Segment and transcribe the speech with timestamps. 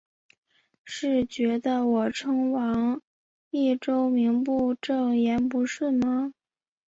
[0.83, 2.99] 是觉得我称王
[3.51, 6.33] 益州名不正言不顺吗？